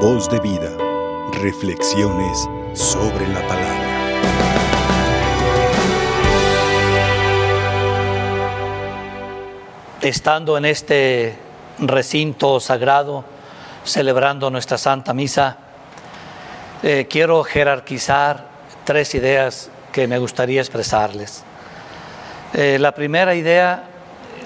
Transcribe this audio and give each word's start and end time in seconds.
Voz 0.00 0.28
de 0.28 0.38
vida. 0.40 0.76
Reflexiones 1.40 2.46
sobre 2.74 3.26
la 3.28 3.40
palabra. 3.48 3.86
Estando 10.02 10.58
en 10.58 10.66
este 10.66 11.38
recinto 11.78 12.60
sagrado, 12.60 13.24
celebrando 13.84 14.50
nuestra 14.50 14.76
Santa 14.76 15.14
Misa, 15.14 15.56
eh, 16.82 17.06
quiero 17.08 17.42
jerarquizar 17.42 18.48
tres 18.84 19.14
ideas 19.14 19.70
que 19.92 20.06
me 20.06 20.18
gustaría 20.18 20.60
expresarles. 20.60 21.42
Eh, 22.52 22.76
la 22.78 22.92
primera 22.92 23.34
idea, 23.34 23.84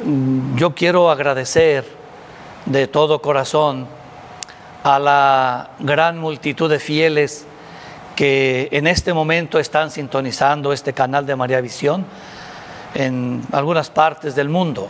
mm, 0.05 0.57
yo 0.57 0.77
quiero 0.77 1.11
agradecer 1.11 1.85
de 2.67 2.87
todo 2.87 3.21
corazón 3.21 3.99
a 4.83 4.99
la 4.99 5.71
gran 5.79 6.19
multitud 6.19 6.71
de 6.71 6.79
fieles 6.79 7.47
que 8.17 8.69
en 8.73 8.87
este 8.87 9.13
momento 9.15 9.59
están 9.59 9.91
sintonizando 9.91 10.73
este 10.73 10.93
canal 10.93 11.27
de 11.27 11.37
María 11.37 11.61
Visión 11.61 12.05
en 12.95 13.43
algunas 13.53 13.91
partes 13.91 14.35
del 14.35 14.49
mundo. 14.49 14.89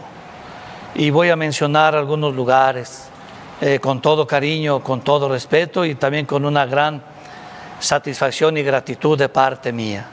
Y 0.94 1.10
voy 1.10 1.30
a 1.30 1.36
mencionar 1.36 1.94
algunos 1.94 2.34
lugares 2.34 3.08
eh, 3.60 3.78
con 3.78 4.00
todo 4.00 4.26
cariño, 4.26 4.82
con 4.82 5.02
todo 5.02 5.28
respeto 5.28 5.84
y 5.84 5.94
también 5.94 6.26
con 6.26 6.44
una 6.44 6.66
gran 6.66 7.02
satisfacción 7.78 8.56
y 8.56 8.62
gratitud 8.62 9.18
de 9.18 9.28
parte 9.28 9.72
mía. 9.72 10.06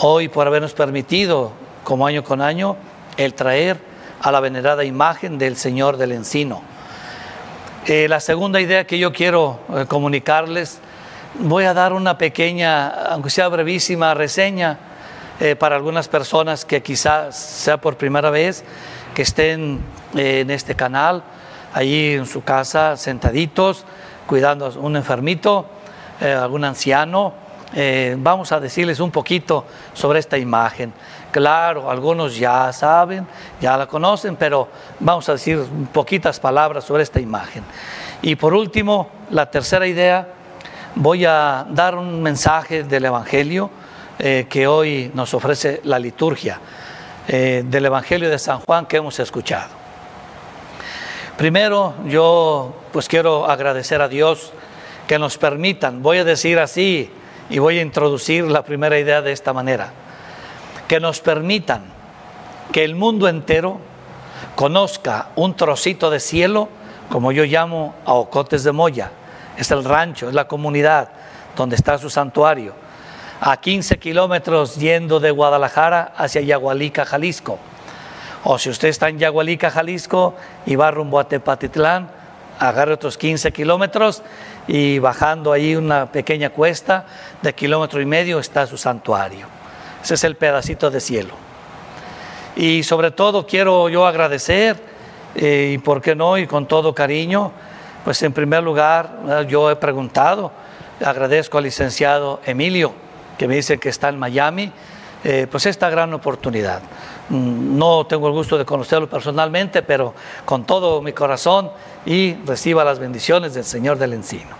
Hoy 0.00 0.28
por 0.28 0.46
habernos 0.46 0.74
permitido, 0.74 1.52
como 1.84 2.06
año 2.06 2.22
con 2.22 2.40
año, 2.40 2.76
el 3.16 3.34
traer 3.34 3.78
a 4.20 4.30
la 4.30 4.40
venerada 4.40 4.84
imagen 4.84 5.38
del 5.38 5.56
Señor 5.56 5.96
del 5.96 6.12
Encino. 6.12 6.62
Eh, 7.90 8.06
la 8.06 8.20
segunda 8.20 8.60
idea 8.60 8.86
que 8.86 8.98
yo 8.98 9.14
quiero 9.14 9.60
eh, 9.74 9.86
comunicarles, 9.88 10.78
voy 11.38 11.64
a 11.64 11.72
dar 11.72 11.94
una 11.94 12.18
pequeña, 12.18 12.88
aunque 12.88 13.30
sea 13.30 13.48
brevísima, 13.48 14.12
reseña 14.12 14.78
eh, 15.40 15.56
para 15.56 15.76
algunas 15.76 16.06
personas 16.06 16.66
que 16.66 16.82
quizás 16.82 17.34
sea 17.34 17.78
por 17.78 17.96
primera 17.96 18.28
vez 18.28 18.62
que 19.14 19.22
estén 19.22 19.80
en 20.14 20.50
este 20.50 20.74
canal, 20.74 21.22
allí 21.72 22.12
en 22.12 22.26
su 22.26 22.44
casa, 22.44 22.98
sentaditos, 22.98 23.86
cuidando 24.26 24.66
a 24.66 24.68
un 24.68 24.94
enfermito, 24.94 25.64
algún 26.20 26.64
anciano. 26.64 27.32
vamos 28.18 28.52
a 28.52 28.60
decirles 28.60 29.00
un 29.00 29.10
poquito 29.10 29.64
sobre 29.94 30.18
esta 30.18 30.36
imagen. 30.36 30.92
Claro, 31.30 31.90
algunos 31.90 32.38
ya 32.38 32.72
saben, 32.72 33.26
ya 33.60 33.76
la 33.76 33.86
conocen, 33.86 34.36
pero 34.36 34.68
vamos 34.98 35.28
a 35.28 35.32
decir 35.32 35.62
poquitas 35.92 36.40
palabras 36.40 36.84
sobre 36.84 37.02
esta 37.02 37.20
imagen. 37.20 37.64
Y 38.22 38.34
por 38.36 38.54
último, 38.54 39.10
la 39.30 39.50
tercera 39.50 39.86
idea, 39.86 40.26
voy 40.94 41.26
a 41.26 41.66
dar 41.68 41.96
un 41.96 42.22
mensaje 42.22 42.82
del 42.82 43.04
Evangelio 43.04 43.70
eh, 44.18 44.46
que 44.48 44.66
hoy 44.66 45.10
nos 45.12 45.34
ofrece 45.34 45.82
la 45.84 45.98
liturgia, 45.98 46.60
eh, 47.28 47.62
del 47.66 47.84
Evangelio 47.84 48.30
de 48.30 48.38
San 48.38 48.60
Juan 48.60 48.86
que 48.86 48.96
hemos 48.96 49.18
escuchado. 49.20 49.68
Primero, 51.36 51.94
yo 52.06 52.74
pues 52.90 53.06
quiero 53.06 53.48
agradecer 53.48 54.00
a 54.00 54.08
Dios 54.08 54.52
que 55.06 55.18
nos 55.18 55.36
permitan, 55.36 56.02
voy 56.02 56.18
a 56.18 56.24
decir 56.24 56.58
así 56.58 57.10
y 57.50 57.58
voy 57.58 57.78
a 57.78 57.82
introducir 57.82 58.44
la 58.44 58.64
primera 58.64 58.98
idea 58.98 59.20
de 59.20 59.32
esta 59.32 59.52
manera 59.52 59.92
que 60.88 60.98
nos 60.98 61.20
permitan 61.20 61.82
que 62.72 62.82
el 62.82 62.96
mundo 62.96 63.28
entero 63.28 63.78
conozca 64.56 65.28
un 65.36 65.54
trocito 65.54 66.10
de 66.10 66.18
cielo, 66.18 66.68
como 67.10 67.30
yo 67.30 67.44
llamo 67.44 67.94
a 68.04 68.14
Ocotes 68.14 68.64
de 68.64 68.72
Moya. 68.72 69.10
Es 69.56 69.70
el 69.70 69.84
rancho, 69.84 70.28
es 70.28 70.34
la 70.34 70.48
comunidad 70.48 71.10
donde 71.56 71.76
está 71.76 71.98
su 71.98 72.10
santuario. 72.10 72.72
A 73.40 73.58
15 73.58 73.98
kilómetros 73.98 74.76
yendo 74.76 75.20
de 75.20 75.30
Guadalajara 75.30 76.12
hacia 76.16 76.40
Yagualica, 76.40 77.04
Jalisco. 77.04 77.58
O 78.44 78.58
si 78.58 78.70
usted 78.70 78.88
está 78.88 79.08
en 79.08 79.18
Yagualica, 79.18 79.70
Jalisco 79.70 80.34
y 80.66 80.76
va 80.76 80.90
rumbo 80.90 81.20
a 81.20 81.28
Tepatitlán, 81.28 82.10
agarre 82.58 82.94
otros 82.94 83.18
15 83.18 83.52
kilómetros 83.52 84.22
y 84.66 84.98
bajando 84.98 85.52
ahí 85.52 85.76
una 85.76 86.10
pequeña 86.10 86.50
cuesta 86.50 87.04
de 87.42 87.54
kilómetro 87.54 88.00
y 88.00 88.06
medio 88.06 88.38
está 88.38 88.66
su 88.66 88.76
santuario. 88.76 89.57
Ese 90.02 90.14
es 90.14 90.24
el 90.24 90.36
pedacito 90.36 90.90
de 90.90 91.00
cielo. 91.00 91.34
Y 92.56 92.82
sobre 92.82 93.10
todo 93.10 93.46
quiero 93.46 93.88
yo 93.88 94.06
agradecer, 94.06 94.76
eh, 95.34 95.72
y 95.74 95.78
por 95.78 96.00
qué 96.00 96.14
no, 96.14 96.38
y 96.38 96.46
con 96.46 96.66
todo 96.66 96.94
cariño, 96.94 97.52
pues 98.04 98.22
en 98.22 98.32
primer 98.32 98.62
lugar 98.62 99.46
yo 99.48 99.70
he 99.70 99.76
preguntado, 99.76 100.50
agradezco 101.04 101.58
al 101.58 101.64
licenciado 101.64 102.40
Emilio, 102.44 102.92
que 103.36 103.46
me 103.46 103.54
dice 103.54 103.78
que 103.78 103.88
está 103.88 104.08
en 104.08 104.18
Miami, 104.18 104.72
eh, 105.24 105.46
pues 105.50 105.66
esta 105.66 105.90
gran 105.90 106.12
oportunidad. 106.14 106.80
Mm, 107.28 107.76
no 107.76 108.06
tengo 108.06 108.28
el 108.28 108.32
gusto 108.32 108.56
de 108.56 108.64
conocerlo 108.64 109.08
personalmente, 109.08 109.82
pero 109.82 110.14
con 110.44 110.64
todo 110.64 111.02
mi 111.02 111.12
corazón 111.12 111.70
y 112.06 112.34
reciba 112.46 112.84
las 112.84 112.98
bendiciones 112.98 113.54
del 113.54 113.64
Señor 113.64 113.98
del 113.98 114.12
Encino. 114.12 114.56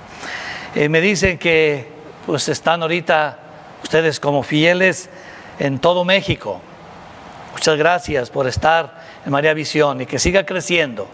Eh, 0.75 0.89
me 0.89 1.01
dicen 1.01 1.39
que 1.39 1.89
pues 2.27 2.49
están 2.49 2.83
ahorita 2.83 3.39
ustedes 3.83 4.21
como 4.21 4.43
fieles 4.43 5.09
en 5.59 5.79
todo 5.79 6.05
México. 6.05 6.61
Muchas 7.53 7.77
gracias 7.77 8.31
por 8.31 8.47
estar 8.47 9.03
en 9.25 9.33
María 9.33 9.53
Visión 9.55 10.01
y 10.01 10.07
que 10.07 10.19
siga 10.19 10.45
creciendo, 10.47 11.09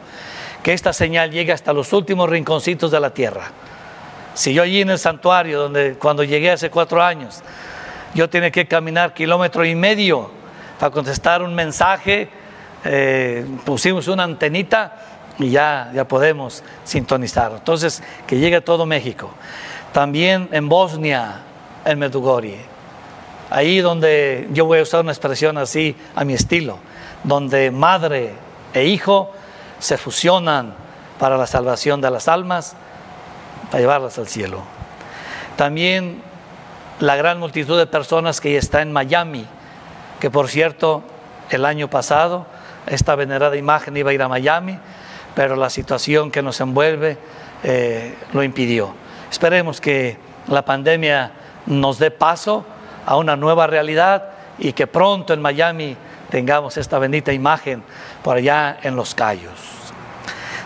que 0.62 0.72
esta 0.72 0.92
señal 0.92 1.30
llegue 1.30 1.52
hasta 1.52 1.72
los 1.72 1.92
últimos 1.92 2.28
rinconcitos 2.28 2.90
de 2.90 3.00
la 3.00 3.10
tierra. 3.10 3.50
Si 4.34 4.52
yo 4.52 4.62
allí 4.62 4.80
en 4.80 4.90
el 4.90 4.98
santuario, 4.98 5.60
donde 5.60 5.94
cuando 5.94 6.24
llegué 6.24 6.50
hace 6.50 6.70
cuatro 6.70 7.02
años, 7.02 7.42
yo 8.14 8.28
tenía 8.28 8.50
que 8.50 8.66
caminar 8.66 9.14
kilómetro 9.14 9.64
y 9.64 9.74
medio 9.74 10.30
para 10.78 10.90
contestar 10.90 11.42
un 11.42 11.54
mensaje, 11.54 12.28
eh, 12.84 13.46
pusimos 13.64 14.08
una 14.08 14.24
antenita 14.24 14.96
y 15.38 15.50
ya, 15.50 15.90
ya 15.94 16.06
podemos 16.06 16.62
sintonizar. 16.84 17.52
Entonces, 17.52 18.02
que 18.26 18.38
llegue 18.38 18.56
a 18.56 18.64
todo 18.64 18.86
México. 18.86 19.30
También 19.92 20.48
en 20.52 20.68
Bosnia, 20.68 21.40
en 21.84 21.98
Medjugorje 21.98 22.73
ahí 23.50 23.80
donde 23.80 24.48
yo 24.52 24.64
voy 24.66 24.78
a 24.78 24.82
usar 24.82 25.00
una 25.00 25.12
expresión 25.12 25.58
así 25.58 25.96
a 26.14 26.24
mi 26.24 26.34
estilo, 26.34 26.78
donde 27.22 27.70
madre 27.70 28.32
e 28.72 28.84
hijo 28.84 29.30
se 29.78 29.98
fusionan 29.98 30.74
para 31.18 31.36
la 31.36 31.46
salvación 31.46 32.00
de 32.00 32.10
las 32.10 32.28
almas, 32.28 32.74
para 33.70 33.80
llevarlas 33.80 34.18
al 34.18 34.28
cielo. 34.28 34.62
También 35.56 36.22
la 37.00 37.16
gran 37.16 37.38
multitud 37.38 37.78
de 37.78 37.86
personas 37.86 38.40
que 38.40 38.52
ya 38.52 38.58
está 38.58 38.82
en 38.82 38.92
Miami, 38.92 39.46
que 40.20 40.30
por 40.30 40.48
cierto, 40.48 41.02
el 41.50 41.64
año 41.64 41.88
pasado 41.88 42.46
esta 42.86 43.14
venerada 43.14 43.56
imagen 43.56 43.96
iba 43.96 44.10
a 44.10 44.14
ir 44.14 44.22
a 44.22 44.28
Miami, 44.28 44.78
pero 45.34 45.56
la 45.56 45.70
situación 45.70 46.30
que 46.30 46.42
nos 46.42 46.60
envuelve 46.60 47.18
eh, 47.62 48.14
lo 48.32 48.42
impidió. 48.42 48.94
Esperemos 49.30 49.80
que 49.80 50.16
la 50.48 50.64
pandemia 50.64 51.32
nos 51.66 51.98
dé 51.98 52.10
paso 52.10 52.64
a 53.06 53.16
una 53.16 53.36
nueva 53.36 53.66
realidad 53.66 54.24
y 54.58 54.72
que 54.72 54.86
pronto 54.86 55.32
en 55.34 55.42
Miami 55.42 55.96
tengamos 56.30 56.76
esta 56.76 56.98
bendita 56.98 57.32
imagen 57.32 57.82
por 58.22 58.36
allá 58.36 58.78
en 58.82 58.96
los 58.96 59.14
Cayos. 59.14 59.58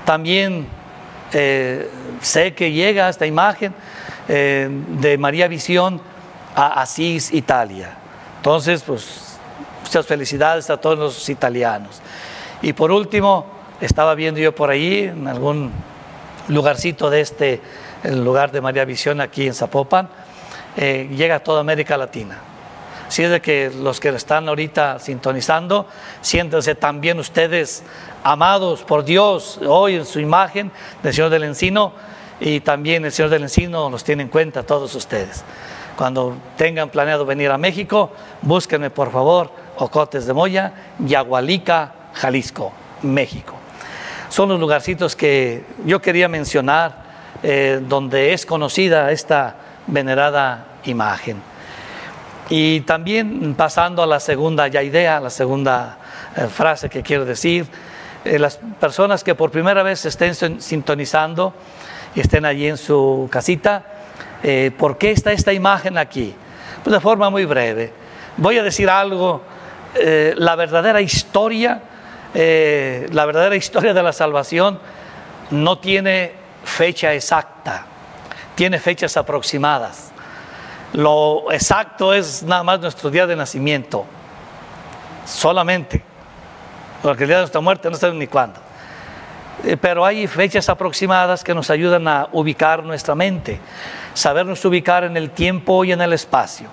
También 0.04 0.66
eh, 1.32 1.90
sé 2.20 2.54
que 2.54 2.72
llega 2.72 3.08
esta 3.08 3.26
imagen 3.26 3.74
eh, 4.28 4.68
de 4.70 5.18
María 5.18 5.48
Visión 5.48 6.00
a 6.54 6.80
Asís, 6.80 7.32
Italia. 7.32 7.96
Entonces, 8.36 8.82
pues 8.82 9.38
muchas 9.82 10.06
felicidades 10.06 10.70
a 10.70 10.76
todos 10.76 10.98
los 10.98 11.28
italianos. 11.28 12.00
Y 12.62 12.72
por 12.72 12.90
último, 12.90 13.46
estaba 13.80 14.14
viendo 14.14 14.40
yo 14.40 14.54
por 14.54 14.70
ahí, 14.70 15.04
en 15.04 15.28
algún 15.28 15.70
lugarcito 16.48 17.10
de 17.10 17.20
este, 17.20 17.60
el 18.02 18.24
lugar 18.24 18.50
de 18.50 18.60
María 18.60 18.84
Visión 18.84 19.20
aquí 19.20 19.46
en 19.46 19.54
Zapopan, 19.54 20.08
eh, 20.80 21.08
llega 21.10 21.34
a 21.34 21.40
toda 21.40 21.60
América 21.60 21.96
Latina. 21.96 22.38
Si 23.08 23.24
es 23.24 23.30
de 23.30 23.40
que 23.40 23.70
los 23.70 23.98
que 23.98 24.10
están 24.10 24.48
ahorita 24.48 25.00
sintonizando, 25.00 25.88
siéntense 26.20 26.76
también 26.76 27.18
ustedes 27.18 27.82
amados 28.22 28.84
por 28.84 29.04
Dios 29.04 29.58
hoy 29.66 29.96
en 29.96 30.06
su 30.06 30.20
imagen 30.20 30.70
del 31.02 31.12
Señor 31.12 31.30
del 31.30 31.42
Encino 31.42 31.92
y 32.38 32.60
también 32.60 33.04
el 33.04 33.10
Señor 33.10 33.30
del 33.30 33.42
Encino 33.42 33.90
los 33.90 34.04
tiene 34.04 34.22
en 34.22 34.28
cuenta 34.28 34.62
todos 34.62 34.94
ustedes. 34.94 35.42
Cuando 35.96 36.36
tengan 36.56 36.90
planeado 36.90 37.26
venir 37.26 37.50
a 37.50 37.58
México, 37.58 38.12
búsquenme 38.42 38.90
por 38.90 39.10
favor 39.10 39.50
Ocotes 39.78 40.26
de 40.26 40.32
Moya, 40.32 40.72
Yagualica, 41.00 41.92
Jalisco, 42.14 42.72
México. 43.02 43.56
Son 44.28 44.48
los 44.48 44.60
lugarcitos 44.60 45.16
que 45.16 45.64
yo 45.84 46.00
quería 46.00 46.28
mencionar 46.28 47.02
eh, 47.42 47.80
donde 47.82 48.32
es 48.32 48.46
conocida 48.46 49.10
esta 49.10 49.56
venerada 49.88 50.67
imagen. 50.88 51.42
Y 52.50 52.80
también 52.80 53.54
pasando 53.54 54.02
a 54.02 54.06
la 54.06 54.20
segunda 54.20 54.68
ya 54.68 54.82
idea, 54.82 55.20
la 55.20 55.30
segunda 55.30 55.98
eh, 56.34 56.46
frase 56.46 56.88
que 56.88 57.02
quiero 57.02 57.26
decir, 57.26 57.66
eh, 58.24 58.38
las 58.38 58.58
personas 58.80 59.22
que 59.22 59.34
por 59.34 59.50
primera 59.50 59.82
vez 59.82 60.04
estén 60.06 60.34
sintonizando 60.60 61.52
y 62.14 62.20
estén 62.20 62.46
allí 62.46 62.66
en 62.66 62.78
su 62.78 63.28
casita, 63.30 63.84
eh, 64.42 64.70
¿por 64.76 64.96
qué 64.96 65.10
está 65.10 65.32
esta 65.32 65.52
imagen 65.52 65.98
aquí? 65.98 66.34
Pues 66.82 66.94
de 66.94 67.00
forma 67.00 67.28
muy 67.28 67.44
breve. 67.44 67.92
Voy 68.38 68.56
a 68.56 68.62
decir 68.62 68.88
algo, 68.88 69.42
la 70.36 70.54
verdadera 70.54 71.00
historia, 71.00 71.82
la 72.34 73.26
verdadera 73.26 73.56
historia 73.56 73.92
de 73.92 74.02
la 74.02 74.12
salvación 74.12 74.78
no 75.50 75.78
tiene 75.78 76.32
fecha 76.62 77.14
exacta, 77.14 77.84
tiene 78.54 78.78
fechas 78.78 79.16
aproximadas. 79.16 80.12
Lo 80.92 81.52
exacto 81.52 82.14
es 82.14 82.42
nada 82.42 82.62
más 82.62 82.80
nuestro 82.80 83.10
día 83.10 83.26
de 83.26 83.36
nacimiento, 83.36 84.06
solamente, 85.26 86.02
porque 87.02 87.24
el 87.24 87.28
día 87.28 87.36
de 87.36 87.42
nuestra 87.42 87.60
muerte 87.60 87.90
no 87.90 87.96
sabemos 87.96 88.20
ni 88.20 88.26
cuándo. 88.26 88.60
Eh, 89.64 89.76
pero 89.76 90.04
hay 90.04 90.26
fechas 90.26 90.68
aproximadas 90.68 91.44
que 91.44 91.54
nos 91.54 91.68
ayudan 91.68 92.08
a 92.08 92.28
ubicar 92.32 92.82
nuestra 92.84 93.14
mente, 93.14 93.58
sabernos 94.14 94.64
ubicar 94.64 95.04
en 95.04 95.16
el 95.16 95.30
tiempo 95.30 95.84
y 95.84 95.92
en 95.92 96.00
el 96.00 96.12
espacio. 96.12 96.68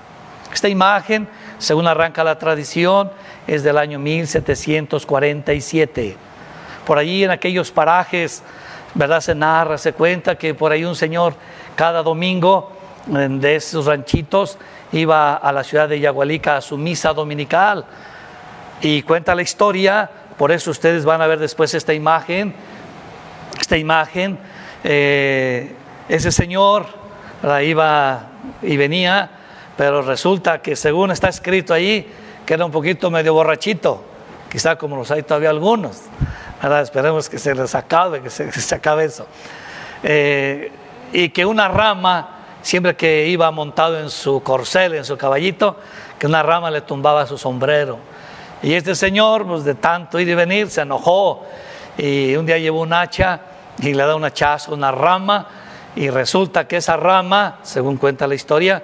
Esta 0.53 0.69
imagen, 0.69 1.27
según 1.57 1.87
arranca 1.87 2.23
la 2.23 2.37
tradición, 2.37 3.11
es 3.47 3.63
del 3.63 3.77
año 3.77 3.99
1747. 3.99 6.15
Por 6.85 6.97
allí 6.97 7.25
en 7.25 7.31
aquellos 7.31 7.71
parajes, 7.71 8.43
¿verdad? 8.93 9.19
Se 9.19 9.35
narra, 9.35 9.77
se 9.77 9.91
cuenta 9.91 10.37
que 10.37 10.53
por 10.53 10.71
ahí 10.71 10.85
un 10.85 10.95
señor 10.95 11.33
cada 11.75 12.01
domingo 12.01 12.74
de 13.05 13.55
esos 13.55 13.85
ranchitos 13.85 14.57
iba 14.91 15.35
a 15.35 15.51
la 15.51 15.63
ciudad 15.63 15.87
de 15.89 15.99
Yagualica 15.99 16.57
a 16.57 16.61
su 16.61 16.77
misa 16.77 17.13
dominical. 17.13 17.85
Y 18.81 19.01
cuenta 19.03 19.35
la 19.35 19.41
historia, 19.41 20.09
por 20.37 20.51
eso 20.51 20.71
ustedes 20.71 21.05
van 21.05 21.21
a 21.21 21.27
ver 21.27 21.39
después 21.39 21.73
esta 21.73 21.93
imagen, 21.93 22.53
esta 23.59 23.77
imagen, 23.77 24.37
eh, 24.83 25.73
ese 26.09 26.31
señor 26.31 26.85
iba 27.63 28.27
y 28.61 28.77
venía, 28.77 29.29
pero 29.77 30.01
resulta 30.01 30.61
que 30.61 30.75
según 30.75 31.11
está 31.11 31.29
escrito 31.29 31.73
ahí, 31.73 32.11
que 32.45 32.53
era 32.53 32.65
un 32.65 32.71
poquito 32.71 33.09
medio 33.11 33.33
borrachito, 33.33 34.03
quizá 34.51 34.77
como 34.77 34.95
los 34.95 35.11
hay 35.11 35.23
todavía 35.23 35.49
algunos. 35.49 36.01
Esperemos 36.81 37.29
que 37.29 37.37
se 37.37 37.53
les 37.53 37.75
acabe, 37.75 38.21
que 38.21 38.29
se, 38.29 38.75
acabe 38.75 39.05
eso. 39.05 39.27
Eh, 40.01 40.71
y 41.13 41.29
que 41.29 41.45
una 41.45 41.67
rama, 41.67 42.34
siempre 42.65 42.95
que 42.95 43.27
iba 43.27 43.51
montado 43.51 43.99
en 43.99 44.09
su 44.09 44.41
corcel, 44.41 44.95
en 44.95 45.05
su 45.05 45.15
caballito, 45.17 45.77
que 46.17 46.25
una 46.25 46.41
rama 46.41 46.71
le 46.71 46.81
tumbaba 46.81 47.27
su 47.27 47.37
sombrero. 47.37 47.99
Y 48.63 48.73
este 48.73 48.95
señor, 48.95 49.45
pues 49.45 49.63
de 49.63 49.75
tanto 49.75 50.19
ir 50.19 50.27
y 50.27 50.33
venir, 50.33 50.71
se 50.71 50.81
enojó 50.81 51.45
y 51.95 52.35
un 52.35 52.47
día 52.47 52.57
llevó 52.57 52.81
un 52.81 52.91
hacha 52.91 53.39
y 53.77 53.93
le 53.93 54.03
da 54.03 54.15
un 54.15 54.25
hachazo 54.25 54.73
una 54.73 54.91
rama 54.91 55.47
y 55.95 56.09
resulta 56.09 56.67
que 56.67 56.77
esa 56.77 56.97
rama, 56.97 57.59
según 57.61 57.97
cuenta 57.97 58.25
la 58.25 58.33
historia, 58.33 58.81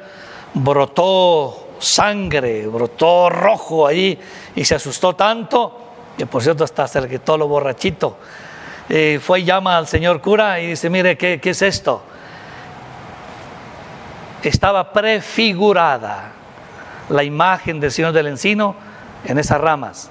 brotó 0.54 1.70
sangre, 1.80 2.68
brotó 2.68 3.32
rojo 3.32 3.88
ahí 3.88 4.20
y 4.56 4.64
se 4.64 4.76
asustó 4.76 5.16
tanto 5.16 5.76
que 6.20 6.28
por 6.28 6.44
cierto 6.44 6.64
hasta 6.64 6.88
se 6.88 7.02
le 7.02 7.10
quitó 7.10 7.36
lo 7.36 7.48
borrachito. 7.48 8.16
y 8.90 9.18
fue 9.18 9.40
y 9.40 9.44
llama 9.46 9.76
al 9.76 9.88
señor 9.88 10.22
cura 10.22 10.60
y 10.60 10.68
dice, 10.68 10.88
mire, 10.92 11.18
¿qué, 11.18 11.40
¿qué 11.42 11.50
es 11.50 11.64
esto? 11.64 12.04
Estaba 14.44 14.92
prefigurada 14.92 16.32
la 17.10 17.24
imagen 17.24 17.80
del 17.80 17.92
Señor 17.92 18.14
del 18.14 18.28
Encino 18.28 18.76
en 19.26 19.38
esas 19.38 19.62
ramas. 19.62 20.10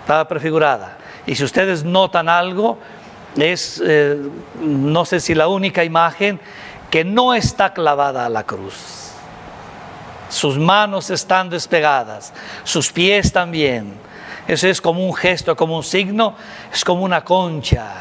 Estaba 0.00 0.26
prefigurada. 0.26 0.96
Y 1.26 1.34
si 1.34 1.44
ustedes 1.44 1.84
notan 1.84 2.28
algo, 2.28 2.78
es, 3.36 3.82
eh, 3.84 4.18
no 4.60 5.04
sé 5.04 5.20
si 5.20 5.34
la 5.34 5.48
única 5.48 5.84
imagen 5.84 6.40
que 6.90 7.04
no 7.04 7.34
está 7.34 7.72
clavada 7.72 8.26
a 8.26 8.28
la 8.28 8.44
cruz. 8.44 9.12
Sus 10.30 10.58
manos 10.58 11.10
están 11.10 11.48
despegadas, 11.48 12.32
sus 12.64 12.90
pies 12.90 13.32
también. 13.32 13.94
Eso 14.46 14.66
es 14.66 14.80
como 14.80 15.06
un 15.06 15.14
gesto, 15.14 15.54
como 15.54 15.76
un 15.76 15.84
signo, 15.84 16.34
es 16.72 16.84
como 16.84 17.02
una 17.02 17.22
concha, 17.22 17.92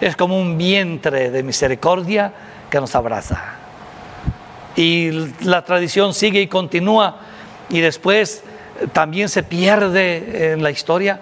es 0.00 0.16
como 0.16 0.38
un 0.38 0.56
vientre 0.56 1.30
de 1.30 1.42
misericordia 1.42 2.32
que 2.70 2.80
nos 2.80 2.94
abraza. 2.94 3.59
Y 4.76 5.10
la 5.42 5.64
tradición 5.64 6.14
sigue 6.14 6.40
y 6.40 6.46
continúa 6.46 7.16
y 7.68 7.80
después 7.80 8.44
también 8.92 9.28
se 9.28 9.42
pierde 9.42 10.52
en 10.52 10.62
la 10.62 10.70
historia. 10.70 11.20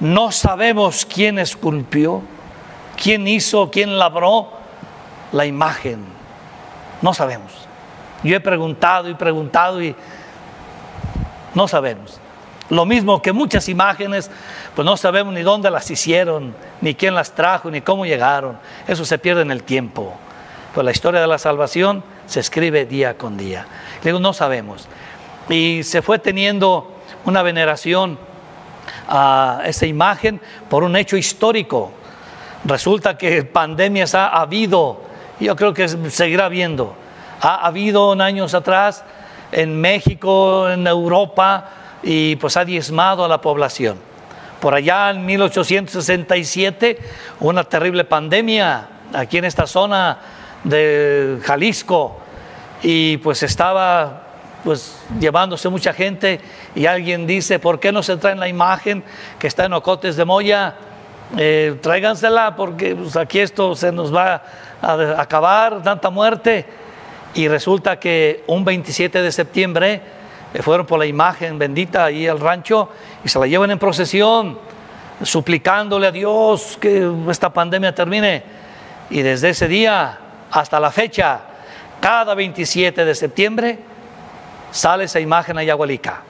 No 0.00 0.32
sabemos 0.32 1.06
quién 1.06 1.38
esculpió, 1.38 2.22
quién 3.02 3.26
hizo, 3.26 3.70
quién 3.70 3.98
labró 3.98 4.50
la 5.32 5.46
imagen. 5.46 6.04
No 7.02 7.14
sabemos. 7.14 7.66
Yo 8.22 8.36
he 8.36 8.40
preguntado 8.40 9.08
y 9.08 9.14
preguntado 9.14 9.82
y 9.82 9.94
no 11.54 11.68
sabemos. 11.68 12.20
Lo 12.68 12.84
mismo 12.84 13.22
que 13.22 13.32
muchas 13.32 13.68
imágenes, 13.68 14.30
pues 14.74 14.84
no 14.84 14.96
sabemos 14.96 15.32
ni 15.32 15.42
dónde 15.42 15.70
las 15.70 15.90
hicieron, 15.90 16.54
ni 16.80 16.94
quién 16.94 17.14
las 17.14 17.32
trajo, 17.32 17.70
ni 17.70 17.80
cómo 17.80 18.04
llegaron. 18.04 18.58
Eso 18.88 19.04
se 19.04 19.18
pierde 19.18 19.42
en 19.42 19.52
el 19.52 19.62
tiempo. 19.62 20.14
Pues 20.74 20.84
la 20.84 20.90
historia 20.90 21.20
de 21.20 21.26
la 21.28 21.38
salvación 21.38 22.02
se 22.26 22.40
escribe 22.40 22.86
día 22.86 23.16
con 23.16 23.36
día. 23.36 23.66
Digo, 24.02 24.18
no 24.20 24.32
sabemos. 24.32 24.88
Y 25.48 25.82
se 25.82 26.02
fue 26.02 26.18
teniendo 26.18 26.92
una 27.24 27.42
veneración 27.42 28.18
a 29.08 29.62
esa 29.64 29.86
imagen 29.86 30.40
por 30.68 30.82
un 30.82 30.96
hecho 30.96 31.16
histórico. 31.16 31.92
Resulta 32.64 33.16
que 33.16 33.44
pandemias 33.44 34.14
ha 34.14 34.28
habido, 34.28 35.02
yo 35.38 35.54
creo 35.56 35.72
que 35.72 35.88
seguirá 36.10 36.46
habiendo. 36.46 36.94
Ha 37.40 37.66
habido 37.66 38.12
años 38.20 38.54
atrás 38.54 39.04
en 39.52 39.80
México, 39.80 40.68
en 40.68 40.86
Europa, 40.86 41.70
y 42.02 42.36
pues 42.36 42.56
ha 42.56 42.64
diezmado 42.64 43.24
a 43.24 43.28
la 43.28 43.40
población. 43.40 43.98
Por 44.60 44.74
allá 44.74 45.10
en 45.10 45.24
1867, 45.26 46.98
una 47.40 47.64
terrible 47.64 48.04
pandemia 48.04 48.88
aquí 49.12 49.38
en 49.38 49.44
esta 49.44 49.66
zona 49.66 50.18
de 50.64 51.38
Jalisco, 51.42 52.18
y 52.82 53.16
pues 53.18 53.42
estaba 53.42 54.22
pues 54.64 54.98
llevándose 55.20 55.68
mucha 55.68 55.92
gente 55.92 56.40
y 56.74 56.86
alguien 56.86 57.26
dice, 57.26 57.58
¿por 57.58 57.78
qué 57.78 57.92
no 57.92 58.02
se 58.02 58.16
traen 58.16 58.40
la 58.40 58.48
imagen 58.48 59.04
que 59.38 59.46
está 59.46 59.64
en 59.64 59.72
Ocotes 59.72 60.16
de 60.16 60.24
Moya? 60.24 60.74
Eh, 61.36 61.78
tráigansela 61.80 62.56
porque 62.56 62.94
pues, 62.94 63.16
aquí 63.16 63.38
esto 63.38 63.74
se 63.74 63.92
nos 63.92 64.14
va 64.14 64.42
a 64.82 65.20
acabar, 65.20 65.82
tanta 65.82 66.10
muerte. 66.10 66.66
Y 67.34 67.48
resulta 67.48 68.00
que 68.00 68.42
un 68.46 68.64
27 68.64 69.22
de 69.22 69.30
septiembre 69.30 70.00
eh, 70.52 70.62
fueron 70.62 70.86
por 70.86 70.98
la 70.98 71.06
imagen 71.06 71.58
bendita 71.58 72.04
ahí 72.04 72.26
al 72.26 72.40
rancho 72.40 72.88
y 73.24 73.28
se 73.28 73.38
la 73.38 73.46
llevan 73.46 73.70
en 73.70 73.78
procesión, 73.78 74.58
suplicándole 75.22 76.08
a 76.08 76.12
Dios 76.12 76.76
que 76.80 77.08
esta 77.30 77.50
pandemia 77.50 77.94
termine. 77.94 78.42
Y 79.10 79.22
desde 79.22 79.50
ese 79.50 79.68
día 79.68 80.18
hasta 80.56 80.80
la 80.80 80.90
fecha, 80.90 81.40
cada 82.00 82.34
27 82.34 83.04
de 83.04 83.14
septiembre, 83.14 83.78
sale 84.70 85.04
esa 85.04 85.20
imagen 85.20 85.58
a 85.58 85.62
Yagualica 85.62 86.22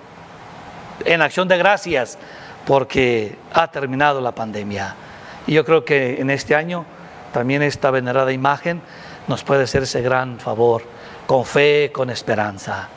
en 1.04 1.22
acción 1.22 1.46
de 1.46 1.56
gracias 1.56 2.18
porque 2.66 3.36
ha 3.52 3.68
terminado 3.70 4.20
la 4.20 4.32
pandemia. 4.32 4.96
Y 5.46 5.52
yo 5.52 5.64
creo 5.64 5.84
que 5.84 6.20
en 6.20 6.30
este 6.30 6.56
año 6.56 6.84
también 7.32 7.62
esta 7.62 7.92
venerada 7.92 8.32
imagen 8.32 8.82
nos 9.28 9.44
puede 9.44 9.62
hacer 9.62 9.84
ese 9.84 10.02
gran 10.02 10.40
favor, 10.40 10.82
con 11.26 11.44
fe, 11.44 11.92
con 11.94 12.10
esperanza. 12.10 12.88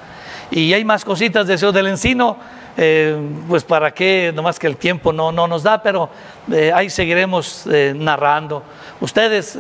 Y 0.50 0.74
hay 0.74 0.84
más 0.84 1.06
cositas 1.06 1.46
de 1.46 1.54
eso 1.54 1.72
del 1.72 1.86
encino, 1.88 2.38
eh, 2.76 3.16
pues 3.48 3.64
para 3.64 3.94
qué, 3.94 4.32
nomás 4.34 4.58
que 4.58 4.66
el 4.66 4.78
tiempo 4.78 5.14
no, 5.14 5.32
no 5.32 5.48
nos 5.48 5.62
da, 5.62 5.84
pero 5.84 6.10
eh, 6.52 6.72
ahí 6.74 6.90
seguiremos 6.90 7.68
eh, 7.68 7.94
narrando. 7.96 8.64
Ustedes 9.00 9.56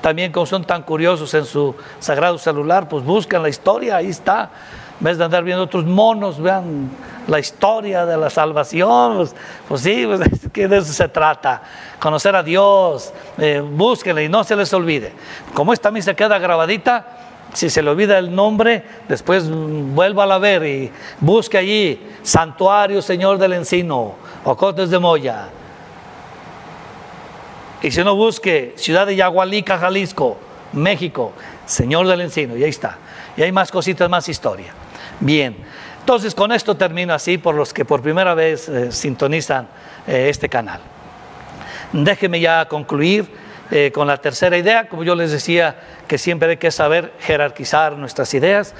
también 0.00 0.32
como 0.32 0.46
son 0.46 0.64
tan 0.64 0.82
curiosos 0.82 1.32
en 1.34 1.44
su 1.44 1.74
sagrado 1.98 2.38
celular, 2.38 2.88
pues 2.88 3.04
buscan 3.04 3.42
la 3.42 3.48
historia, 3.48 3.96
ahí 3.96 4.08
está 4.08 4.50
en 5.00 5.04
vez 5.04 5.16
de 5.16 5.24
andar 5.24 5.42
viendo 5.42 5.64
otros 5.64 5.86
monos, 5.86 6.38
vean 6.38 6.90
la 7.26 7.38
historia 7.38 8.04
de 8.04 8.18
la 8.18 8.28
salvación, 8.28 9.16
pues, 9.16 9.34
pues 9.66 9.80
sí, 9.80 10.04
pues, 10.06 10.20
que 10.52 10.68
de 10.68 10.76
eso 10.76 10.92
se 10.92 11.08
trata, 11.08 11.62
conocer 11.98 12.36
a 12.36 12.42
Dios, 12.42 13.12
eh, 13.38 13.62
y 13.64 14.28
no 14.28 14.44
se 14.44 14.56
les 14.56 14.72
olvide. 14.74 15.12
Como 15.54 15.72
esta 15.72 15.90
misa 15.90 16.12
queda 16.12 16.38
grabadita, 16.38 17.06
si 17.54 17.70
se 17.70 17.82
le 17.82 17.88
olvida 17.88 18.18
el 18.18 18.34
nombre, 18.34 18.84
después 19.08 19.48
vuelva 19.50 20.24
a 20.24 20.38
ver 20.38 20.66
y 20.66 20.92
busque 21.18 21.56
allí, 21.56 22.06
Santuario 22.22 23.00
Señor 23.00 23.38
del 23.38 23.54
Encino, 23.54 24.16
Ocotes 24.44 24.90
de 24.90 24.98
Moya. 24.98 25.48
Y 27.82 27.90
si 27.90 28.04
no 28.04 28.14
busque, 28.14 28.74
Ciudad 28.76 29.06
de 29.06 29.16
Yagualica, 29.16 29.78
Jalisco, 29.78 30.36
México, 30.72 31.32
Señor 31.66 32.06
del 32.06 32.20
Encino, 32.20 32.56
y 32.56 32.64
ahí 32.64 32.70
está. 32.70 32.98
Y 33.36 33.42
hay 33.42 33.52
más 33.52 33.70
cositas, 33.70 34.08
más 34.10 34.28
historia. 34.28 34.72
Bien, 35.20 35.56
entonces 36.00 36.34
con 36.34 36.52
esto 36.52 36.76
termino 36.76 37.14
así 37.14 37.38
por 37.38 37.54
los 37.54 37.72
que 37.72 37.84
por 37.84 38.02
primera 38.02 38.34
vez 38.34 38.68
eh, 38.68 38.92
sintonizan 38.92 39.68
eh, 40.06 40.28
este 40.28 40.48
canal. 40.48 40.80
Déjeme 41.92 42.40
ya 42.40 42.66
concluir 42.66 43.28
eh, 43.70 43.90
con 43.92 44.06
la 44.06 44.16
tercera 44.18 44.56
idea, 44.56 44.88
como 44.88 45.04
yo 45.04 45.14
les 45.14 45.30
decía, 45.30 45.76
que 46.08 46.18
siempre 46.18 46.50
hay 46.50 46.56
que 46.56 46.70
saber 46.70 47.12
jerarquizar 47.20 47.96
nuestras 47.96 48.34
ideas, 48.34 48.74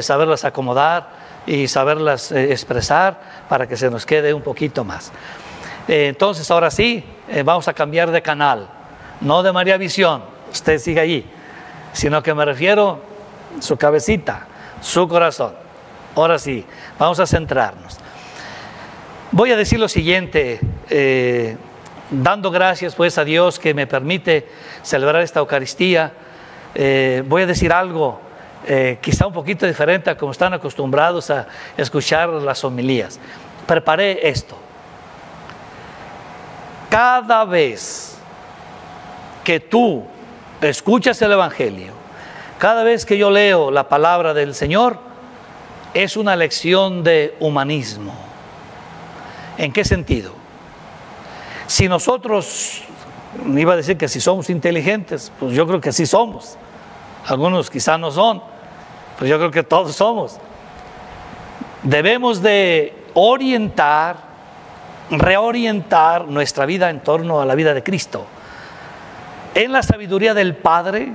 saberlas 0.00 0.44
acomodar 0.44 1.08
y 1.46 1.68
saberlas 1.68 2.30
expresar 2.32 3.20
para 3.48 3.66
que 3.66 3.76
se 3.76 3.90
nos 3.90 4.06
quede 4.06 4.32
un 4.34 4.42
poquito 4.42 4.84
más. 4.84 5.12
Entonces, 5.88 6.50
ahora 6.50 6.70
sí, 6.70 7.04
vamos 7.44 7.68
a 7.68 7.74
cambiar 7.74 8.10
de 8.10 8.22
canal, 8.22 8.68
no 9.20 9.42
de 9.42 9.52
María 9.52 9.76
Visión, 9.76 10.22
usted 10.50 10.78
sigue 10.78 11.00
allí, 11.00 11.26
sino 11.92 12.22
que 12.22 12.34
me 12.34 12.44
refiero 12.44 13.00
su 13.60 13.76
cabecita, 13.76 14.46
su 14.80 15.06
corazón. 15.08 15.54
Ahora 16.14 16.38
sí, 16.38 16.64
vamos 16.98 17.20
a 17.20 17.26
centrarnos. 17.26 17.98
Voy 19.30 19.52
a 19.52 19.56
decir 19.56 19.78
lo 19.78 19.88
siguiente, 19.88 20.60
dando 22.10 22.50
gracias 22.50 22.94
pues 22.94 23.18
a 23.18 23.24
Dios 23.24 23.58
que 23.58 23.74
me 23.74 23.86
permite 23.86 24.46
celebrar 24.82 25.22
esta 25.22 25.40
Eucaristía, 25.40 26.12
eh, 26.74 27.22
voy 27.26 27.42
a 27.42 27.46
decir 27.46 27.72
algo 27.72 28.20
eh, 28.66 28.98
quizá 29.00 29.26
un 29.26 29.32
poquito 29.32 29.66
diferente 29.66 30.10
a 30.10 30.16
como 30.16 30.32
están 30.32 30.52
acostumbrados 30.52 31.30
a 31.30 31.46
escuchar 31.76 32.28
las 32.28 32.64
homilías. 32.64 33.18
Preparé 33.66 34.28
esto. 34.28 34.58
Cada 36.90 37.44
vez 37.44 38.16
que 39.44 39.60
tú 39.60 40.04
escuchas 40.60 41.20
el 41.22 41.32
Evangelio, 41.32 41.92
cada 42.58 42.82
vez 42.82 43.04
que 43.04 43.18
yo 43.18 43.30
leo 43.30 43.70
la 43.70 43.88
palabra 43.88 44.34
del 44.34 44.54
Señor, 44.54 44.98
es 45.94 46.16
una 46.16 46.36
lección 46.36 47.02
de 47.02 47.34
humanismo. 47.40 48.14
¿En 49.58 49.72
qué 49.72 49.84
sentido? 49.84 50.32
Si 51.66 51.88
nosotros, 51.88 52.82
iba 53.54 53.72
a 53.72 53.76
decir 53.76 53.96
que 53.96 54.08
si 54.08 54.20
somos 54.20 54.50
inteligentes, 54.50 55.32
pues 55.40 55.54
yo 55.54 55.66
creo 55.66 55.80
que 55.80 55.92
sí 55.92 56.06
somos. 56.06 56.56
Algunos 57.26 57.70
quizás 57.70 57.98
no 57.98 58.10
son, 58.10 58.42
pero 59.18 59.28
yo 59.28 59.38
creo 59.38 59.50
que 59.50 59.62
todos 59.62 59.96
somos. 59.96 60.38
Debemos 61.82 62.42
de 62.42 62.94
orientar, 63.14 64.16
reorientar 65.10 66.26
nuestra 66.26 66.66
vida 66.66 66.90
en 66.90 67.00
torno 67.00 67.40
a 67.40 67.44
la 67.44 67.54
vida 67.54 67.74
de 67.74 67.82
Cristo. 67.82 68.26
En 69.54 69.72
la 69.72 69.82
sabiduría 69.82 70.34
del 70.34 70.54
Padre, 70.54 71.12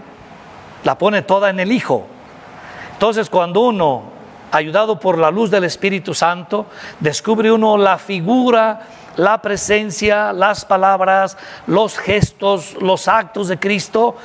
la 0.84 0.98
pone 0.98 1.22
toda 1.22 1.50
en 1.50 1.60
el 1.60 1.72
Hijo. 1.72 2.08
Entonces 2.94 3.30
cuando 3.30 3.62
uno, 3.62 4.04
ayudado 4.52 5.00
por 5.00 5.18
la 5.18 5.32
luz 5.32 5.52
del 5.52 5.64
Espíritu 5.64 6.14
Santo, 6.14 6.68
descubre 7.00 7.52
uno 7.52 7.78
la 7.78 7.98
figura 7.98 8.82
la 9.18 9.42
presencia, 9.42 10.34
las 10.34 10.66
palabras, 10.66 11.38
los 11.68 11.98
gestos, 11.98 12.76
los 12.82 13.08
actos 13.08 13.48
de 13.48 13.60
Cristo, 13.60 14.16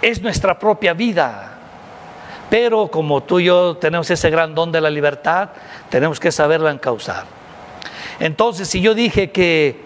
es 0.00 0.22
nuestra 0.22 0.58
propia 0.58 0.92
vida. 0.92 1.52
Pero 2.48 2.88
como 2.88 3.22
tú 3.22 3.38
y 3.38 3.44
yo 3.44 3.76
tenemos 3.76 4.10
ese 4.10 4.30
gran 4.30 4.54
don 4.54 4.72
de 4.72 4.80
la 4.80 4.90
libertad, 4.90 5.50
tenemos 5.88 6.18
que 6.18 6.32
saberla 6.32 6.70
encauzar. 6.70 7.39
Entonces, 8.20 8.68
si 8.68 8.82
yo 8.82 8.94
dije 8.94 9.30
que 9.30 9.76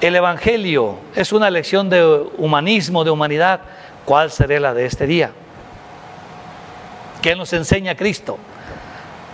el 0.00 0.16
Evangelio 0.16 0.98
es 1.14 1.32
una 1.32 1.50
lección 1.50 1.88
de 1.88 2.04
humanismo, 2.36 3.04
de 3.04 3.10
humanidad, 3.10 3.60
¿cuál 4.04 4.30
será 4.30 4.58
la 4.58 4.74
de 4.74 4.86
este 4.86 5.06
día? 5.06 5.30
¿Qué 7.22 7.36
nos 7.36 7.52
enseña 7.52 7.94
Cristo? 7.94 8.38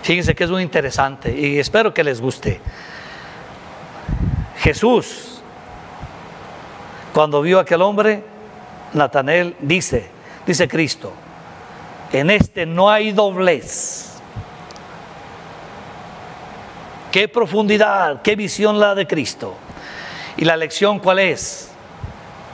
Fíjense 0.03 0.35
que 0.35 0.43
es 0.43 0.49
muy 0.49 0.61
interesante 0.61 1.35
y 1.37 1.57
espero 1.57 1.93
que 1.93 2.03
les 2.03 2.21
guste. 2.21 2.61
Jesús, 4.59 5.41
cuando 7.13 7.41
vio 7.41 7.57
a 7.57 7.63
aquel 7.63 7.81
hombre, 7.81 8.23
Natanel 8.93 9.55
dice, 9.59 10.09
dice 10.45 10.67
Cristo, 10.67 11.11
en 12.11 12.29
este 12.29 12.65
no 12.65 12.89
hay 12.89 13.11
doblez. 13.11 14.16
Qué 17.17 17.27
profundidad, 17.27 18.21
qué 18.21 18.35
visión 18.35 18.79
la 18.79 18.93
de 18.93 19.07
Cristo. 19.07 19.55
¿Y 20.37 20.45
la 20.45 20.55
lección 20.55 20.99
cuál 20.99 21.17
es? 21.17 21.71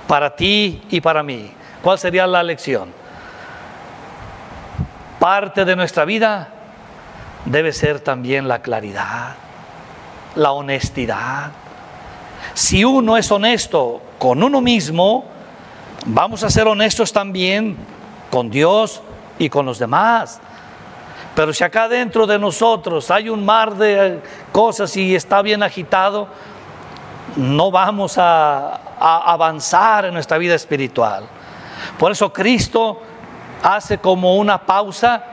Para 0.07 0.37
ti 0.37 0.81
y 0.89 1.01
para 1.01 1.21
mí. 1.21 1.51
¿Cuál 1.81 1.99
sería 1.99 2.25
la 2.25 2.41
lección? 2.41 2.93
Parte 5.19 5.65
de 5.65 5.75
nuestra 5.75 6.05
vida 6.05 6.47
debe 7.43 7.73
ser 7.73 7.99
también 7.99 8.47
la 8.47 8.61
claridad, 8.61 9.35
la 10.35 10.53
honestidad, 10.53 11.51
si 12.53 12.85
uno 12.85 13.17
es 13.17 13.29
honesto 13.33 14.01
con 14.17 14.41
uno 14.43 14.61
mismo, 14.61 15.25
vamos 16.05 16.41
a 16.41 16.49
ser 16.49 16.67
honestos 16.67 17.11
también 17.11 17.75
con 18.31 18.49
Dios 18.49 19.01
y 19.39 19.49
con 19.49 19.65
los 19.65 19.77
demás. 19.77 20.39
Pero 21.35 21.51
si 21.53 21.63
acá 21.63 21.87
dentro 21.87 22.27
de 22.27 22.37
nosotros 22.37 23.09
hay 23.09 23.29
un 23.29 23.43
mar 23.43 23.75
de 23.75 24.19
cosas 24.51 24.95
y 24.97 25.15
está 25.15 25.41
bien 25.41 25.63
agitado, 25.63 26.27
no 27.35 27.71
vamos 27.71 28.17
a, 28.17 28.79
avanzar 28.99 30.05
en 30.05 30.13
nuestra 30.13 30.37
vida 30.37 30.55
espiritual. 30.55 31.25
Por 31.97 32.11
eso 32.11 32.31
Cristo 32.31 33.01
hace 33.61 33.97
como 33.97 34.37
una 34.37 34.65
pausa 34.65 35.23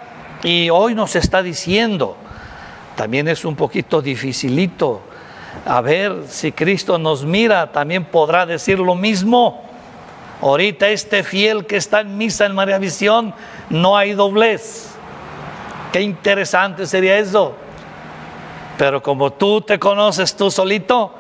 y 0.43 0.71
hoy 0.71 0.95
nos 0.95 1.15
está 1.15 1.43
diciendo, 1.43 2.17
también 2.97 3.29
es 3.29 3.45
un 3.45 3.55
poquito 3.55 4.03
dificilito 4.03 5.03
a 5.67 5.81
ver 5.81 6.25
si 6.29 6.53
Cristo 6.53 6.99
nos 6.99 7.25
mira, 7.25 7.71
también 7.71 8.05
podrá 8.05 8.47
decir 8.47 8.79
lo 8.79 8.95
mismo. 8.95 9.63
Ahorita 10.41 10.89
este 10.89 11.23
fiel 11.23 11.67
que 11.67 11.77
está 11.77 12.01
en 12.01 12.17
misa 12.17 12.47
en 12.47 12.55
María 12.55 12.79
Visión, 12.79 13.35
no 13.69 13.97
hay 13.97 14.15
doblez. 14.15 14.90
Qué 15.93 16.01
interesante 16.01 16.87
sería 16.87 17.19
eso. 17.19 17.55
Pero 18.79 19.03
como 19.03 19.33
tú 19.33 19.61
te 19.61 19.79
conoces 19.79 20.35
tú 20.35 20.51
solito, 20.51 21.13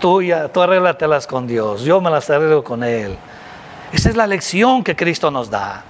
tú 0.00 0.22
ya, 0.22 0.48
tú 0.48 0.62
arréglatelas 0.62 1.26
con 1.26 1.46
Dios. 1.46 1.82
Yo 1.82 2.00
me 2.00 2.10
las 2.10 2.28
arreglo 2.30 2.64
con 2.64 2.82
Él. 2.82 3.16
Esa 3.92 4.08
es 4.08 4.16
la 4.16 4.26
lección 4.26 4.82
que 4.82 4.96
Cristo 4.96 5.30
nos 5.30 5.50
da. 5.50 5.84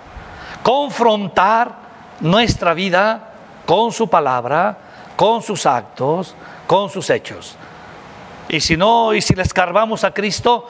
Confrontar 0.63 1.77
nuestra 2.21 2.75
vida 2.75 3.31
con 3.65 3.93
su 3.93 4.09
palabra, 4.09 4.77
con 5.17 5.43
sus 5.43 5.65
actos, 5.65 6.35
con 6.67 6.91
sus 6.91 7.09
hechos. 7.09 7.57
Y 8.49 8.61
si 8.61 8.77
no, 8.77 9.15
y 9.15 9.23
si 9.23 9.35
le 9.35 9.43
escarbamos 9.43 10.05
a 10.05 10.13
Cristo, 10.13 10.69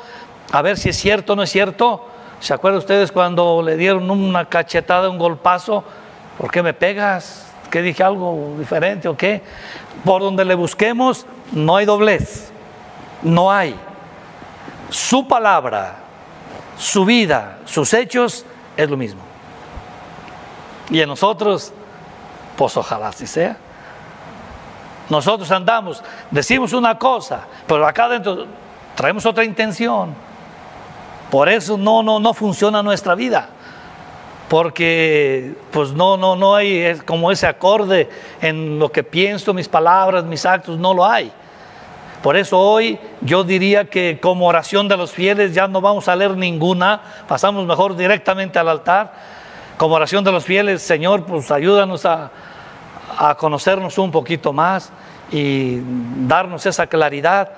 a 0.52 0.62
ver 0.62 0.76
si 0.76 0.90
es 0.90 0.96
cierto 0.96 1.32
o 1.32 1.36
no 1.36 1.42
es 1.42 1.50
cierto. 1.50 2.06
¿Se 2.38 2.54
acuerdan 2.54 2.78
ustedes 2.78 3.10
cuando 3.10 3.62
le 3.62 3.76
dieron 3.76 4.10
una 4.10 4.48
cachetada, 4.48 5.08
un 5.08 5.18
golpazo? 5.18 5.82
¿Por 6.38 6.50
qué 6.50 6.62
me 6.62 6.74
pegas? 6.74 7.53
¿Qué 7.74 7.82
dije 7.82 8.04
algo 8.04 8.54
diferente 8.56 9.08
o 9.08 9.16
qué? 9.16 9.42
Por 10.04 10.22
donde 10.22 10.44
le 10.44 10.54
busquemos, 10.54 11.26
no 11.50 11.74
hay 11.74 11.84
doblez. 11.84 12.52
No 13.20 13.50
hay. 13.50 13.74
Su 14.90 15.26
palabra, 15.26 15.96
su 16.78 17.04
vida, 17.04 17.58
sus 17.64 17.92
hechos 17.92 18.46
es 18.76 18.88
lo 18.88 18.96
mismo. 18.96 19.22
Y 20.88 21.00
en 21.00 21.08
nosotros, 21.08 21.72
pues 22.56 22.76
ojalá 22.76 23.08
así 23.08 23.26
sea. 23.26 23.56
Nosotros 25.10 25.50
andamos, 25.50 26.00
decimos 26.30 26.72
una 26.74 26.96
cosa, 26.96 27.40
pero 27.66 27.84
acá 27.88 28.04
adentro 28.04 28.46
traemos 28.94 29.26
otra 29.26 29.42
intención. 29.42 30.14
Por 31.28 31.48
eso 31.48 31.76
no, 31.76 32.04
no, 32.04 32.20
no 32.20 32.34
funciona 32.34 32.84
nuestra 32.84 33.16
vida. 33.16 33.48
Porque 34.48 35.54
pues 35.70 35.92
no, 35.92 36.16
no, 36.16 36.36
no 36.36 36.54
hay 36.54 36.98
como 37.06 37.32
ese 37.32 37.46
acorde 37.46 38.08
en 38.40 38.78
lo 38.78 38.92
que 38.92 39.02
pienso, 39.02 39.54
mis 39.54 39.68
palabras, 39.68 40.24
mis 40.24 40.44
actos, 40.44 40.78
no 40.78 40.92
lo 40.92 41.04
hay. 41.04 41.32
Por 42.22 42.36
eso 42.36 42.58
hoy 42.58 42.98
yo 43.20 43.44
diría 43.44 43.84
que 43.84 44.18
como 44.20 44.46
oración 44.46 44.88
de 44.88 44.96
los 44.96 45.12
fieles 45.12 45.54
ya 45.54 45.68
no 45.68 45.80
vamos 45.80 46.08
a 46.08 46.16
leer 46.16 46.36
ninguna, 46.36 47.00
pasamos 47.28 47.66
mejor 47.66 47.96
directamente 47.96 48.58
al 48.58 48.68
altar. 48.68 49.12
Como 49.76 49.94
oración 49.96 50.24
de 50.24 50.32
los 50.32 50.44
fieles, 50.44 50.82
Señor, 50.82 51.24
pues 51.24 51.50
ayúdanos 51.50 52.06
a, 52.06 52.30
a 53.18 53.34
conocernos 53.34 53.98
un 53.98 54.10
poquito 54.10 54.52
más 54.52 54.90
y 55.30 55.80
darnos 56.26 56.64
esa 56.64 56.86
claridad 56.86 57.50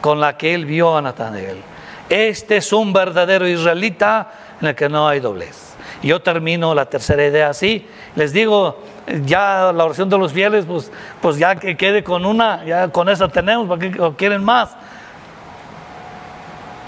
con 0.00 0.20
la 0.20 0.36
que 0.36 0.54
él 0.54 0.64
vio 0.64 0.96
a 0.96 1.02
Natanael. 1.02 1.62
Este 2.08 2.56
es 2.56 2.72
un 2.72 2.92
verdadero 2.92 3.46
israelita 3.46 4.32
en 4.60 4.68
el 4.68 4.74
que 4.74 4.88
no 4.88 5.06
hay 5.06 5.20
doblez. 5.20 5.69
Yo 6.02 6.20
termino 6.20 6.74
la 6.74 6.86
tercera 6.86 7.26
idea 7.26 7.50
así. 7.50 7.86
Les 8.16 8.32
digo, 8.32 8.78
ya 9.24 9.72
la 9.72 9.84
oración 9.84 10.08
de 10.08 10.16
los 10.18 10.32
fieles, 10.32 10.64
pues, 10.64 10.90
pues 11.20 11.36
ya 11.36 11.56
que 11.56 11.76
quede 11.76 12.02
con 12.02 12.24
una, 12.24 12.64
ya 12.64 12.88
con 12.88 13.08
esa 13.08 13.28
tenemos, 13.28 13.68
¿para 13.68 13.80
qué 13.80 14.14
quieren 14.16 14.42
más? 14.42 14.76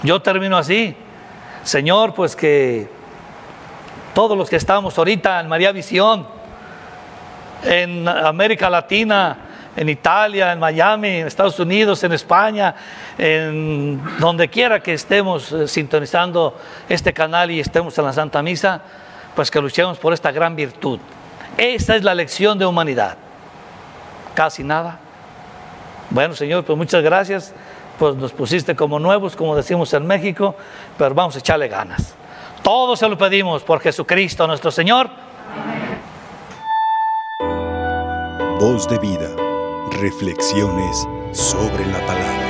Yo 0.01 0.21
termino 0.21 0.57
así. 0.57 0.95
Señor, 1.63 2.13
pues 2.13 2.35
que 2.35 2.89
todos 4.13 4.37
los 4.37 4.49
que 4.49 4.57
estamos 4.57 4.97
ahorita 4.97 5.39
en 5.39 5.47
María 5.47 5.71
Visión, 5.71 6.27
en 7.63 8.07
América 8.07 8.69
Latina, 8.69 9.37
en 9.75 9.89
Italia, 9.89 10.51
en 10.51 10.59
Miami, 10.59 11.07
en 11.07 11.27
Estados 11.27 11.59
Unidos, 11.59 12.03
en 12.03 12.13
España, 12.13 12.75
en 13.17 14.01
donde 14.19 14.49
quiera 14.49 14.81
que 14.81 14.93
estemos 14.93 15.51
eh, 15.51 15.67
sintonizando 15.67 16.57
este 16.89 17.13
canal 17.13 17.49
y 17.51 17.59
estemos 17.59 17.97
en 17.97 18.05
la 18.05 18.13
Santa 18.13 18.43
Misa, 18.43 18.81
pues 19.35 19.49
que 19.49 19.61
luchemos 19.61 19.97
por 19.97 20.13
esta 20.13 20.31
gran 20.31 20.55
virtud. 20.55 20.99
Esta 21.57 21.95
es 21.95 22.03
la 22.03 22.15
lección 22.15 22.57
de 22.57 22.65
humanidad. 22.65 23.17
Casi 24.33 24.63
nada. 24.63 24.99
Bueno, 26.09 26.35
Señor, 26.35 26.63
pues 26.63 26.77
muchas 26.77 27.03
gracias. 27.03 27.53
Pues 27.99 28.15
nos 28.15 28.31
pusiste 28.31 28.75
como 28.75 28.99
nuevos, 28.99 29.35
como 29.35 29.55
decimos 29.55 29.93
en 29.93 30.05
México, 30.07 30.55
pero 30.97 31.13
vamos 31.13 31.35
a 31.35 31.39
echarle 31.39 31.67
ganas. 31.67 32.15
Todo 32.63 32.95
se 32.95 33.07
lo 33.07 33.17
pedimos 33.17 33.63
por 33.63 33.79
Jesucristo 33.79 34.47
nuestro 34.47 34.71
Señor. 34.71 35.09
Voz 38.59 38.87
de 38.87 38.97
vida. 38.99 39.29
Reflexiones 39.91 41.07
sobre 41.33 41.85
la 41.85 41.99
palabra. 42.05 42.42